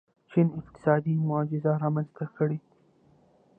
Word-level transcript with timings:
چین 0.31 0.47
اقتصادي 0.59 1.15
معجزه 1.29 1.71
رامنځته 1.83 2.25
کړې. 2.37 2.57